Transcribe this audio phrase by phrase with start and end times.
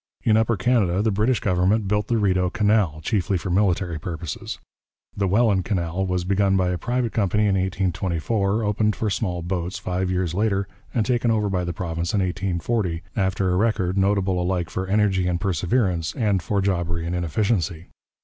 [0.23, 4.57] In Upper Canada the British government built the Rideau Canal, chiefly for military purposes.
[5.15, 9.77] The Welland Canal was begun by a private company in 1824, opened for small boats
[9.77, 14.41] five years later, and taken over by the province in 1840, after a record notable
[14.41, 17.85] alike for energy and perseverance and for jobbery and inefficiency.